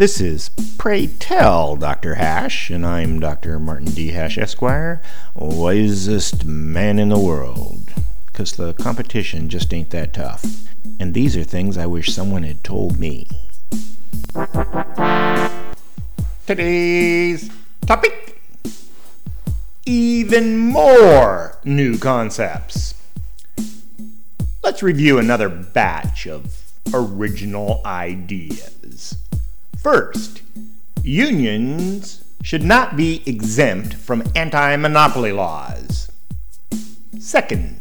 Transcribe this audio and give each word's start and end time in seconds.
This 0.00 0.18
is 0.18 0.48
Pray 0.78 1.08
Tell 1.08 1.76
Dr. 1.76 2.14
Hash, 2.14 2.70
and 2.70 2.86
I'm 2.86 3.20
Dr. 3.20 3.58
Martin 3.58 3.90
D. 3.90 4.12
Hash, 4.12 4.38
Esquire, 4.38 5.02
wisest 5.34 6.46
man 6.46 6.98
in 6.98 7.10
the 7.10 7.18
world. 7.18 7.92
Because 8.24 8.52
the 8.52 8.72
competition 8.72 9.50
just 9.50 9.74
ain't 9.74 9.90
that 9.90 10.14
tough. 10.14 10.42
And 10.98 11.12
these 11.12 11.36
are 11.36 11.44
things 11.44 11.76
I 11.76 11.84
wish 11.84 12.14
someone 12.14 12.44
had 12.44 12.64
told 12.64 12.98
me. 12.98 13.28
Today's 16.46 17.50
topic 17.84 18.40
even 19.84 20.56
more 20.56 21.58
new 21.62 21.98
concepts. 21.98 22.94
Let's 24.64 24.82
review 24.82 25.18
another 25.18 25.50
batch 25.50 26.26
of 26.26 26.72
original 26.94 27.82
ideas. 27.84 29.18
First, 29.82 30.42
unions 31.02 32.22
should 32.42 32.62
not 32.62 32.98
be 32.98 33.22
exempt 33.24 33.94
from 33.94 34.22
anti 34.36 34.76
monopoly 34.76 35.32
laws. 35.32 36.12
Second, 37.18 37.80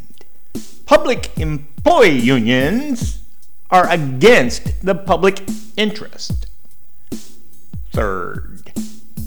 public 0.86 1.38
employee 1.38 2.18
unions 2.18 3.20
are 3.70 3.90
against 3.90 4.82
the 4.82 4.96
public 4.96 5.42
interest. 5.76 6.48
Third, 7.92 8.72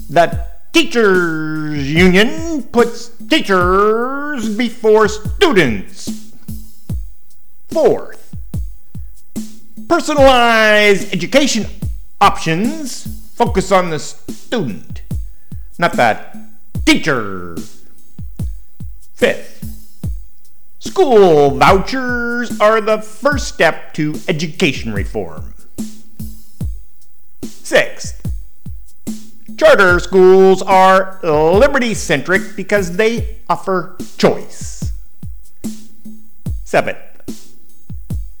the 0.09 0.43
teachers 0.73 1.93
union 1.93 2.63
puts 2.63 3.09
teachers 3.29 4.57
before 4.57 5.07
students. 5.07 6.33
Fourth, 7.67 8.35
personalized 9.87 11.13
education 11.13 11.67
options 12.21 13.07
focus 13.33 13.71
on 13.71 13.89
the 13.89 13.99
student, 13.99 15.01
not 15.77 15.93
that 15.93 16.35
teacher. 16.85 17.57
Fifth, 19.13 19.63
school 20.79 21.51
vouchers 21.51 22.59
are 22.59 22.81
the 22.81 23.01
first 23.01 23.47
step 23.47 23.93
to 23.93 24.15
education 24.27 24.93
reform. 24.93 25.53
Sixth, 27.43 28.21
charter 29.57 29.99
schools 29.99 30.61
are 30.61 31.19
liberty 31.23 31.93
centric 31.93 32.55
because 32.55 32.97
they 32.97 33.37
offer 33.47 33.95
choice. 34.17 34.91
Seventh, 36.63 36.97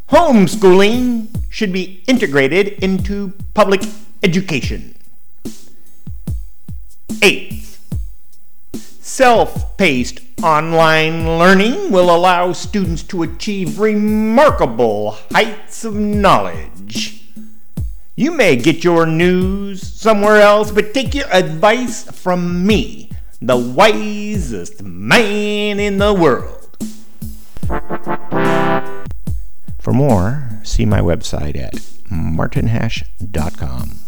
homeschooling 0.09 1.27
should 1.53 1.71
be 1.71 2.03
integrated 2.07 2.67
into 2.83 3.31
public 3.53 3.79
education. 4.23 4.95
Eighth, 7.21 7.77
self 8.99 9.77
paced 9.77 10.19
online 10.41 11.37
learning 11.37 11.91
will 11.91 12.09
allow 12.09 12.53
students 12.53 13.03
to 13.03 13.21
achieve 13.21 13.77
remarkable 13.77 15.11
heights 15.31 15.85
of 15.85 15.93
knowledge. 15.93 17.23
You 18.15 18.31
may 18.31 18.55
get 18.55 18.83
your 18.83 19.05
news 19.05 19.87
somewhere 19.87 20.41
else, 20.41 20.71
but 20.71 20.95
take 20.95 21.13
your 21.13 21.31
advice 21.31 22.09
from 22.09 22.65
me, 22.65 23.11
the 23.39 23.57
wisest 23.57 24.81
man 24.81 25.79
in 25.79 25.99
the 25.99 26.15
world. 26.15 26.75
For 29.79 29.93
more, 29.93 30.52
see 30.63 30.85
my 30.85 30.99
website 30.99 31.57
at 31.57 31.75
martinhash.com. 32.09 34.02